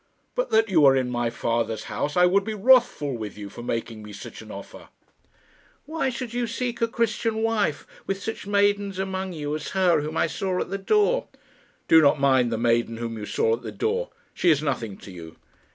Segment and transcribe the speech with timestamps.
[0.33, 3.61] But that you are in my father's house, I would be wrathful with you for
[3.61, 4.89] making me such an offer."
[5.85, 10.17] "Why should you seek a Christian wife, with such maidens among you as her whom
[10.17, 11.27] I saw at the door?"
[11.87, 14.09] "Do not mind the maiden whom you saw at the door.
[14.33, 15.35] She is nothing to you."